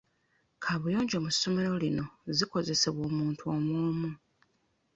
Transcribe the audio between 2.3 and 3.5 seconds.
zikozesebwa omuntu